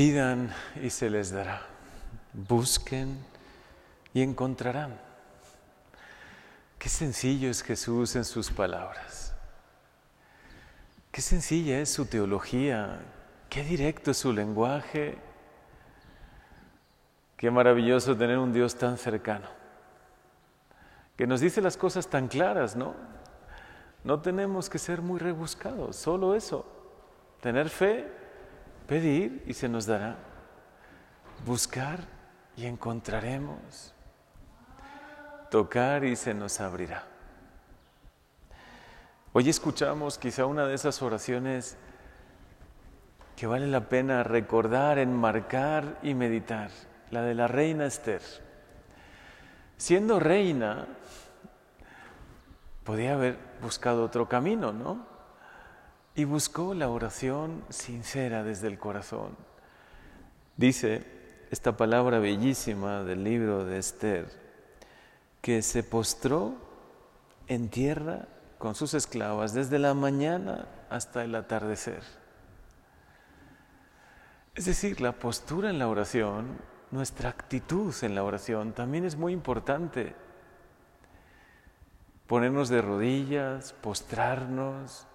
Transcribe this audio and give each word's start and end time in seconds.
Pidan 0.00 0.50
y 0.82 0.88
se 0.88 1.10
les 1.10 1.30
dará. 1.30 1.60
Busquen 2.32 3.22
y 4.14 4.22
encontrarán. 4.22 4.98
Qué 6.78 6.88
sencillo 6.88 7.50
es 7.50 7.62
Jesús 7.62 8.16
en 8.16 8.24
sus 8.24 8.50
palabras. 8.50 9.34
Qué 11.12 11.20
sencilla 11.20 11.80
es 11.80 11.92
su 11.92 12.06
teología. 12.06 12.98
Qué 13.50 13.62
directo 13.62 14.12
es 14.12 14.16
su 14.16 14.32
lenguaje. 14.32 15.18
Qué 17.36 17.50
maravilloso 17.50 18.16
tener 18.16 18.38
un 18.38 18.54
Dios 18.54 18.76
tan 18.76 18.96
cercano. 18.96 19.48
Que 21.14 21.26
nos 21.26 21.40
dice 21.40 21.60
las 21.60 21.76
cosas 21.76 22.08
tan 22.08 22.26
claras, 22.26 22.74
¿no? 22.74 22.94
No 24.04 24.22
tenemos 24.22 24.70
que 24.70 24.78
ser 24.78 25.02
muy 25.02 25.18
rebuscados, 25.18 25.94
solo 25.94 26.34
eso. 26.34 26.64
Tener 27.42 27.68
fe 27.68 28.19
pedir 28.90 29.44
y 29.46 29.54
se 29.54 29.68
nos 29.68 29.86
dará, 29.86 30.16
buscar 31.46 32.00
y 32.56 32.66
encontraremos, 32.66 33.94
tocar 35.48 36.02
y 36.02 36.16
se 36.16 36.34
nos 36.34 36.60
abrirá. 36.60 37.04
Hoy 39.32 39.48
escuchamos 39.48 40.18
quizá 40.18 40.44
una 40.44 40.66
de 40.66 40.74
esas 40.74 41.02
oraciones 41.02 41.76
que 43.36 43.46
vale 43.46 43.68
la 43.68 43.88
pena 43.88 44.24
recordar, 44.24 44.98
enmarcar 44.98 46.00
y 46.02 46.14
meditar, 46.14 46.72
la 47.12 47.22
de 47.22 47.36
la 47.36 47.46
reina 47.46 47.86
Esther. 47.86 48.22
Siendo 49.76 50.18
reina, 50.18 50.88
podía 52.82 53.14
haber 53.14 53.38
buscado 53.62 54.02
otro 54.02 54.28
camino, 54.28 54.72
¿no? 54.72 55.09
Y 56.14 56.24
buscó 56.24 56.74
la 56.74 56.88
oración 56.88 57.64
sincera 57.68 58.42
desde 58.42 58.68
el 58.68 58.78
corazón. 58.78 59.36
Dice 60.56 61.06
esta 61.50 61.76
palabra 61.76 62.18
bellísima 62.18 63.02
del 63.02 63.24
libro 63.24 63.64
de 63.64 63.78
Esther, 63.78 64.28
que 65.40 65.62
se 65.62 65.82
postró 65.82 66.54
en 67.46 67.68
tierra 67.68 68.28
con 68.58 68.74
sus 68.74 68.94
esclavas 68.94 69.54
desde 69.54 69.78
la 69.78 69.94
mañana 69.94 70.68
hasta 70.90 71.24
el 71.24 71.34
atardecer. 71.34 72.02
Es 74.54 74.66
decir, 74.66 75.00
la 75.00 75.12
postura 75.12 75.70
en 75.70 75.78
la 75.78 75.88
oración, 75.88 76.58
nuestra 76.90 77.30
actitud 77.30 77.94
en 78.02 78.14
la 78.14 78.24
oración 78.24 78.72
también 78.72 79.04
es 79.04 79.16
muy 79.16 79.32
importante. 79.32 80.14
Ponernos 82.26 82.68
de 82.68 82.82
rodillas, 82.82 83.72
postrarnos, 83.72 85.06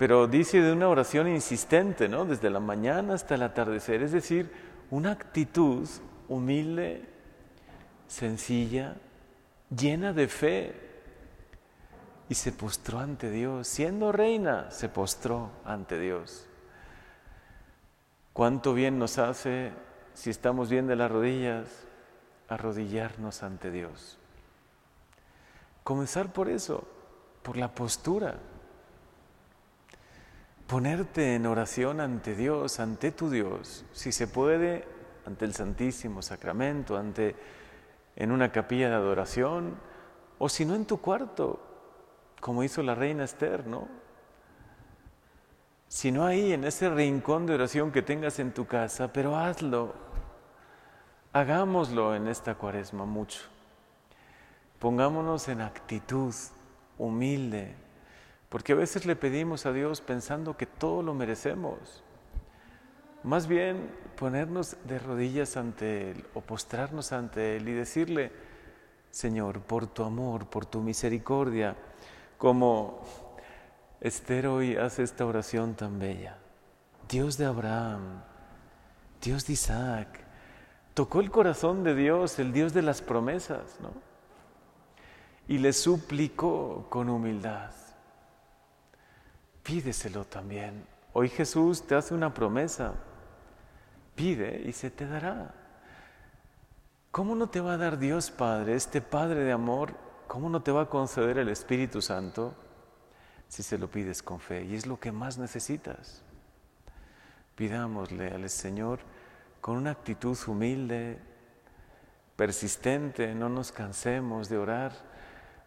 pero 0.00 0.26
dice 0.26 0.62
de 0.62 0.72
una 0.72 0.88
oración 0.88 1.28
insistente, 1.28 2.08
¿no? 2.08 2.24
Desde 2.24 2.48
la 2.48 2.58
mañana 2.58 3.12
hasta 3.12 3.34
el 3.34 3.42
atardecer, 3.42 4.02
es 4.02 4.12
decir, 4.12 4.50
una 4.90 5.10
actitud 5.10 5.86
humilde, 6.26 7.06
sencilla, 8.08 8.96
llena 9.68 10.14
de 10.14 10.26
fe. 10.26 10.74
Y 12.30 12.34
se 12.34 12.50
postró 12.50 13.00
ante 13.00 13.30
Dios, 13.30 13.68
siendo 13.68 14.10
reina, 14.10 14.70
se 14.70 14.88
postró 14.88 15.50
ante 15.66 15.98
Dios. 15.98 16.46
¿Cuánto 18.32 18.72
bien 18.72 18.98
nos 18.98 19.18
hace, 19.18 19.70
si 20.14 20.30
estamos 20.30 20.70
bien 20.70 20.86
de 20.86 20.96
las 20.96 21.10
rodillas, 21.10 21.68
arrodillarnos 22.48 23.42
ante 23.42 23.70
Dios? 23.70 24.16
Comenzar 25.84 26.32
por 26.32 26.48
eso, 26.48 26.88
por 27.42 27.58
la 27.58 27.74
postura 27.74 28.38
ponerte 30.70 31.34
en 31.34 31.46
oración 31.46 32.00
ante 32.00 32.36
Dios, 32.36 32.78
ante 32.78 33.10
tu 33.10 33.28
Dios, 33.28 33.84
si 33.90 34.12
se 34.12 34.28
puede, 34.28 34.86
ante 35.26 35.44
el 35.44 35.52
Santísimo 35.52 36.22
Sacramento, 36.22 36.96
ante 36.96 37.34
en 38.14 38.30
una 38.30 38.52
capilla 38.52 38.88
de 38.88 38.94
adoración, 38.94 39.74
o 40.38 40.48
si 40.48 40.64
no 40.64 40.76
en 40.76 40.84
tu 40.84 41.00
cuarto, 41.00 41.60
como 42.40 42.62
hizo 42.62 42.84
la 42.84 42.94
reina 42.94 43.24
Esther, 43.24 43.66
¿no? 43.66 43.88
Si 45.88 46.12
no 46.12 46.24
ahí, 46.24 46.52
en 46.52 46.62
ese 46.62 46.88
rincón 46.88 47.46
de 47.46 47.54
oración 47.54 47.90
que 47.90 48.02
tengas 48.02 48.38
en 48.38 48.54
tu 48.54 48.66
casa, 48.66 49.12
pero 49.12 49.36
hazlo, 49.36 49.92
hagámoslo 51.32 52.14
en 52.14 52.28
esta 52.28 52.54
cuaresma 52.54 53.04
mucho. 53.04 53.40
Pongámonos 54.78 55.48
en 55.48 55.62
actitud 55.62 56.32
humilde, 56.96 57.74
porque 58.50 58.72
a 58.72 58.76
veces 58.76 59.06
le 59.06 59.16
pedimos 59.16 59.64
a 59.64 59.72
Dios 59.72 60.00
pensando 60.00 60.56
que 60.56 60.66
todo 60.66 61.02
lo 61.02 61.14
merecemos. 61.14 62.02
Más 63.22 63.46
bien 63.46 63.90
ponernos 64.18 64.76
de 64.84 64.98
rodillas 64.98 65.56
ante 65.56 66.10
Él 66.10 66.26
o 66.34 66.40
postrarnos 66.40 67.12
ante 67.12 67.56
Él 67.56 67.68
y 67.68 67.72
decirle, 67.72 68.32
Señor, 69.10 69.60
por 69.60 69.86
tu 69.86 70.02
amor, 70.02 70.46
por 70.46 70.66
tu 70.66 70.80
misericordia, 70.80 71.76
como 72.38 73.02
Esther 74.00 74.48
hoy 74.48 74.76
hace 74.76 75.04
esta 75.04 75.24
oración 75.26 75.74
tan 75.74 76.00
bella. 76.00 76.36
Dios 77.08 77.38
de 77.38 77.44
Abraham, 77.44 78.22
Dios 79.22 79.46
de 79.46 79.52
Isaac, 79.52 80.24
tocó 80.94 81.20
el 81.20 81.30
corazón 81.30 81.84
de 81.84 81.94
Dios, 81.94 82.40
el 82.40 82.52
Dios 82.52 82.72
de 82.72 82.82
las 82.82 83.00
promesas, 83.00 83.78
¿no? 83.80 83.92
Y 85.46 85.58
le 85.58 85.72
suplicó 85.72 86.86
con 86.88 87.08
humildad 87.08 87.70
pídeselo 89.70 90.24
también. 90.24 90.84
Hoy 91.12 91.28
Jesús 91.28 91.86
te 91.86 91.94
hace 91.94 92.12
una 92.12 92.34
promesa. 92.34 92.94
Pide 94.16 94.62
y 94.66 94.72
se 94.72 94.90
te 94.90 95.06
dará. 95.06 95.54
¿Cómo 97.12 97.36
no 97.36 97.48
te 97.48 97.60
va 97.60 97.74
a 97.74 97.76
dar 97.76 97.96
Dios 97.96 98.32
Padre, 98.32 98.74
este 98.74 99.00
Padre 99.00 99.44
de 99.44 99.52
amor? 99.52 99.94
¿Cómo 100.26 100.50
no 100.50 100.60
te 100.60 100.72
va 100.72 100.82
a 100.82 100.88
conceder 100.88 101.38
el 101.38 101.48
Espíritu 101.48 102.02
Santo 102.02 102.52
si 103.46 103.62
se 103.62 103.78
lo 103.78 103.88
pides 103.88 104.24
con 104.24 104.40
fe? 104.40 104.64
Y 104.64 104.74
es 104.74 104.86
lo 104.86 104.98
que 104.98 105.12
más 105.12 105.38
necesitas. 105.38 106.24
Pidámosle 107.54 108.32
al 108.32 108.50
Señor 108.50 108.98
con 109.60 109.76
una 109.76 109.92
actitud 109.92 110.36
humilde, 110.48 111.20
persistente, 112.34 113.36
no 113.36 113.48
nos 113.48 113.70
cansemos 113.70 114.48
de 114.48 114.58
orar, 114.58 114.92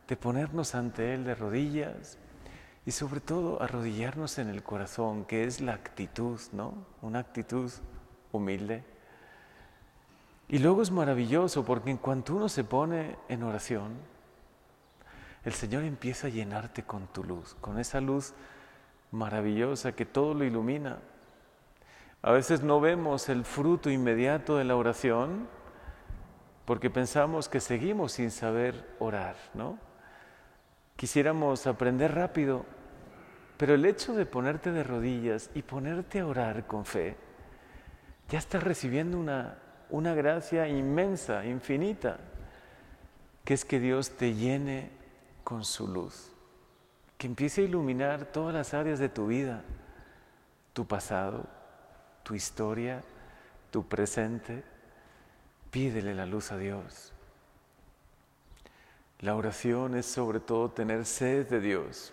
de 0.10 0.18
ponernos 0.18 0.76
ante 0.76 1.14
Él 1.14 1.24
de 1.24 1.36
rodillas 1.36 2.18
y 2.86 2.92
sobre 2.92 3.22
todo 3.22 3.62
arrodillarnos 3.62 4.38
en 4.40 4.50
el 4.50 4.64
corazón, 4.64 5.26
que 5.26 5.46
es 5.46 5.62
la 5.62 5.74
actitud, 5.74 6.40
¿no? 6.52 6.74
Una 7.02 7.20
actitud 7.20 7.72
humilde. 8.32 8.84
Y 10.50 10.60
luego 10.60 10.82
es 10.82 10.92
maravilloso 10.92 11.64
porque 11.64 11.92
en 11.92 11.98
cuanto 11.98 12.36
uno 12.36 12.50
se 12.50 12.64
pone 12.64 13.16
en 13.30 13.44
oración, 13.44 13.94
el 15.46 15.54
Señor 15.54 15.84
empieza 15.84 16.28
a 16.28 16.30
llenarte 16.30 16.84
con 16.84 17.08
tu 17.08 17.24
luz, 17.24 17.56
con 17.62 17.80
esa 17.80 18.02
luz 18.02 18.34
maravillosa 19.12 19.94
que 19.94 20.06
todo 20.06 20.34
lo 20.34 20.44
ilumina. 20.44 21.00
A 22.22 22.32
veces 22.32 22.64
no 22.64 22.80
vemos 22.80 23.30
el 23.30 23.46
fruto 23.46 23.90
inmediato 23.90 24.58
de 24.58 24.64
la 24.64 24.76
oración 24.76 25.48
porque 26.66 26.90
pensamos 26.90 27.50
que 27.50 27.60
seguimos 27.60 28.14
sin 28.14 28.32
saber 28.32 28.96
orar, 29.00 29.36
¿no? 29.54 29.78
Quisiéramos 30.96 31.68
aprender 31.68 32.14
rápido, 32.14 32.66
pero 33.58 33.74
el 33.74 33.86
hecho 33.86 34.14
de 34.14 34.26
ponerte 34.26 34.72
de 34.72 34.84
rodillas 34.84 35.50
y 35.54 35.62
ponerte 35.62 36.20
a 36.20 36.28
orar 36.28 36.68
con 36.68 36.86
fe, 36.86 37.16
ya 38.30 38.40
estás 38.40 38.64
recibiendo 38.64 39.20
una, 39.20 39.58
una 39.90 40.14
gracia 40.14 40.68
inmensa, 40.68 41.46
infinita, 41.46 42.20
que 43.44 43.54
es 43.54 43.66
que 43.66 43.80
Dios 43.80 44.12
te 44.12 44.34
llene 44.34 44.90
con 45.44 45.66
su 45.66 45.88
luz, 45.88 46.32
que 47.18 47.28
empiece 47.28 47.62
a 47.62 47.66
iluminar 47.66 48.26
todas 48.26 48.54
las 48.54 48.74
áreas 48.74 49.00
de 49.00 49.10
tu 49.10 49.28
vida, 49.28 49.64
tu 50.74 50.88
pasado, 50.88 51.46
tu 52.24 52.36
historia, 52.36 53.04
tu 53.72 53.88
presente. 53.88 54.64
Pídele 55.70 56.14
la 56.14 56.26
luz 56.26 56.52
a 56.52 56.58
Dios. 56.58 57.14
La 59.24 59.38
oración 59.38 59.96
es 59.96 60.06
sobre 60.06 60.42
todo 60.42 60.70
tener 60.70 61.06
sed 61.06 61.48
de 61.48 61.62
Dios 61.62 62.12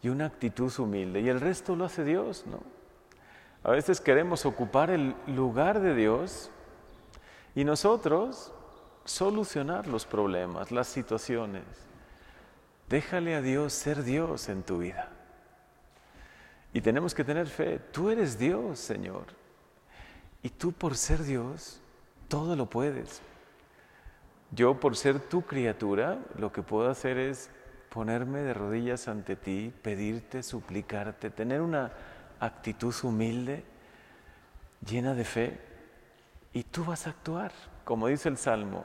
y 0.00 0.08
una 0.08 0.24
actitud 0.24 0.72
humilde 0.78 1.20
y 1.20 1.28
el 1.28 1.38
resto 1.38 1.76
lo 1.76 1.84
hace 1.84 2.02
Dios, 2.02 2.44
¿no? 2.46 2.62
A 3.62 3.72
veces 3.72 4.00
queremos 4.00 4.46
ocupar 4.46 4.90
el 4.90 5.14
lugar 5.26 5.80
de 5.80 5.94
Dios 5.94 6.50
y 7.54 7.64
nosotros 7.64 8.54
solucionar 9.04 9.86
los 9.86 10.06
problemas, 10.06 10.72
las 10.72 10.88
situaciones. 10.88 11.64
Déjale 12.88 13.34
a 13.34 13.42
Dios 13.42 13.74
ser 13.74 14.02
Dios 14.02 14.48
en 14.48 14.62
tu 14.62 14.78
vida. 14.78 15.10
Y 16.72 16.80
tenemos 16.80 17.14
que 17.14 17.22
tener 17.22 17.48
fe. 17.48 17.78
Tú 17.92 18.08
eres 18.08 18.38
Dios, 18.38 18.78
Señor. 18.78 19.26
Y 20.42 20.48
tú 20.48 20.72
por 20.72 20.96
ser 20.96 21.22
Dios, 21.22 21.82
todo 22.28 22.56
lo 22.56 22.64
puedes. 22.64 23.20
Yo 24.52 24.80
por 24.80 24.96
ser 24.96 25.20
tu 25.20 25.42
criatura, 25.42 26.18
lo 26.36 26.52
que 26.52 26.62
puedo 26.62 26.90
hacer 26.90 27.18
es 27.18 27.50
ponerme 27.88 28.40
de 28.40 28.54
rodillas 28.54 29.06
ante 29.08 29.36
ti, 29.36 29.72
pedirte, 29.82 30.42
suplicarte, 30.42 31.30
tener 31.30 31.60
una 31.60 31.92
actitud 32.40 32.94
humilde 33.02 33.64
llena 34.84 35.14
de 35.14 35.24
fe 35.24 35.60
y 36.52 36.64
tú 36.64 36.84
vas 36.84 37.06
a 37.06 37.10
actuar. 37.10 37.52
Como 37.84 38.08
dice 38.08 38.28
el 38.28 38.38
Salmo, 38.38 38.84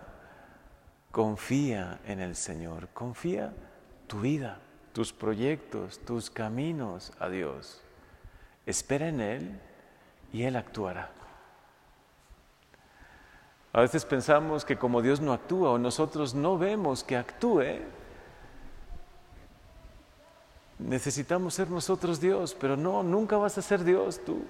confía 1.11 1.99
en 2.05 2.19
el 2.19 2.35
Señor, 2.35 2.89
confía 2.89 3.53
tu 4.07 4.21
vida, 4.21 4.59
tus 4.93 5.13
proyectos, 5.13 5.99
tus 5.99 6.29
caminos 6.29 7.11
a 7.19 7.29
Dios. 7.29 7.81
Espera 8.65 9.07
en 9.09 9.21
Él 9.21 9.59
y 10.31 10.43
Él 10.43 10.55
actuará. 10.55 11.11
A 13.75 13.81
veces 13.81 14.05
pensamos 14.05 14.63
que 14.63 14.77
como 14.77 15.01
Dios 15.01 15.19
no 15.19 15.33
actúa 15.33 15.71
o 15.71 15.77
nosotros 15.77 16.33
no 16.33 16.57
vemos 16.57 17.03
que 17.03 17.17
actúe, 17.17 17.81
necesitamos 20.79 21.55
ser 21.55 21.69
nosotros 21.69 22.21
Dios, 22.21 22.55
pero 22.57 22.77
no, 22.77 23.03
nunca 23.03 23.35
vas 23.35 23.57
a 23.57 23.61
ser 23.61 23.83
Dios 23.83 24.21
tú. 24.23 24.45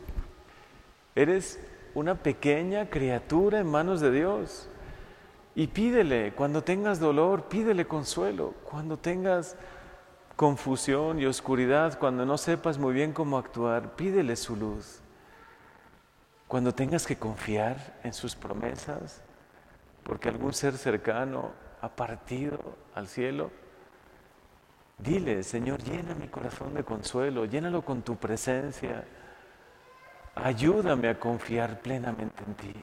Eres 1.16 1.60
una 1.96 2.14
pequeña 2.14 2.92
criatura 2.92 3.60
en 3.60 3.66
manos 3.66 4.00
de 4.00 4.12
Dios. 4.12 4.70
Y 5.56 5.66
pídele, 5.66 6.34
cuando 6.36 6.64
tengas 6.64 7.00
dolor, 7.00 7.46
pídele 7.46 7.88
consuelo. 7.88 8.54
Cuando 8.64 8.96
tengas 8.96 9.58
confusión 10.36 11.20
y 11.20 11.26
oscuridad, 11.26 11.98
cuando 11.98 12.28
no 12.28 12.38
sepas 12.38 12.78
muy 12.78 12.94
bien 12.94 13.12
cómo 13.12 13.40
actuar, 13.40 13.96
pídele 13.96 14.36
su 14.36 14.56
luz. 14.56 15.02
Cuando 16.48 16.74
tengas 16.74 17.06
que 17.06 17.18
confiar 17.18 18.00
en 18.04 18.14
sus 18.14 18.36
promesas, 18.36 19.22
porque 20.04 20.30
algún 20.30 20.54
ser 20.54 20.78
cercano 20.78 21.52
ha 21.82 21.90
partido 21.90 22.60
al 22.94 23.08
cielo, 23.08 23.52
dile, 24.98 25.44
Señor, 25.44 25.82
llena 25.84 26.16
mi 26.16 26.28
corazón 26.28 26.74
de 26.74 26.84
consuelo, 26.84 27.46
llénalo 27.46 27.84
con 27.84 28.04
tu 28.04 28.16
presencia, 28.16 29.04
ayúdame 30.36 31.10
a 31.10 31.20
confiar 31.20 31.82
plenamente 31.82 32.44
en 32.44 32.54
ti. 32.56 32.74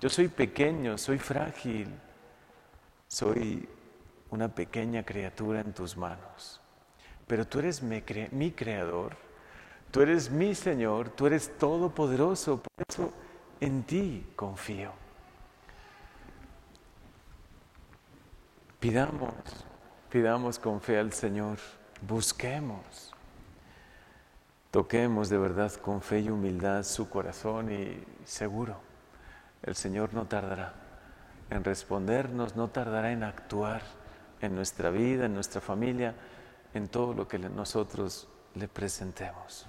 Yo 0.00 0.08
soy 0.08 0.28
pequeño, 0.28 0.98
soy 0.98 1.18
frágil, 1.18 1.88
soy 3.06 3.68
una 4.30 4.48
pequeña 4.48 5.04
criatura 5.04 5.60
en 5.60 5.72
tus 5.72 5.96
manos, 5.96 6.60
pero 7.26 7.46
tú 7.46 7.60
eres 7.60 7.82
mi, 7.82 8.00
creador 8.50 9.16
Tú 9.92 10.00
eres 10.00 10.30
mi 10.30 10.54
Señor, 10.56 11.10
tú 11.10 11.26
eres 11.26 11.56
todopoderoso, 11.58 12.60
por 12.60 12.86
eso 12.88 13.12
en 13.60 13.84
ti 13.84 14.26
confío. 14.34 14.90
Pidamos, 18.80 19.34
pidamos 20.10 20.58
con 20.58 20.80
fe 20.80 20.98
al 20.98 21.12
Señor, 21.12 21.58
busquemos, 22.00 23.12
toquemos 24.72 25.28
de 25.28 25.38
verdad 25.38 25.72
con 25.74 26.02
fe 26.02 26.20
y 26.20 26.30
humildad 26.30 26.82
su 26.82 27.08
corazón 27.08 27.70
y 27.70 28.02
seguro 28.24 28.92
el 29.62 29.76
Señor 29.76 30.12
no 30.12 30.26
tardará 30.26 30.74
en 31.50 31.62
respondernos, 31.62 32.56
no 32.56 32.68
tardará 32.68 33.12
en 33.12 33.22
actuar 33.22 33.82
en 34.40 34.54
nuestra 34.54 34.90
vida, 34.90 35.26
en 35.26 35.34
nuestra 35.34 35.60
familia, 35.60 36.14
en 36.74 36.88
todo 36.88 37.14
lo 37.14 37.28
que 37.28 37.38
nosotros 37.38 38.26
le 38.54 38.66
presentemos. 38.66 39.66